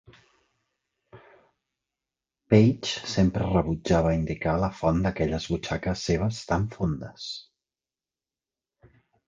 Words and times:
Page 2.53 3.03
sempre 3.11 3.51
rebutjava 3.51 4.15
indicar 4.21 4.55
la 4.63 4.71
font 4.79 5.05
d'aquelles 5.05 5.47
butxaques 5.53 6.09
seves 6.09 6.43
"tan 6.53 6.69
fondes". 6.77 7.31